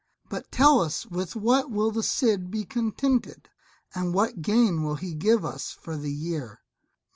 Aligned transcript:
But 0.29 0.51
tell 0.51 0.79
us 0.81 1.05
with 1.05 1.35
what 1.35 1.69
will 1.69 1.91
the 1.91 2.01
Cid 2.01 2.49
be 2.49 2.65
contented, 2.65 3.49
and 3.93 4.15
what 4.15 4.41
gain 4.41 4.81
will 4.83 4.95
he 4.95 5.13
give 5.13 5.45
us 5.45 5.69
for 5.73 5.95
the 5.95 6.11
year?" 6.11 6.61